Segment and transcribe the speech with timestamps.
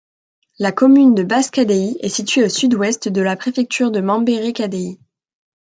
[0.57, 4.97] La commune de Basse-Kadéï est située au sud-ouest de la préfecture de Mambéré-Kadéï.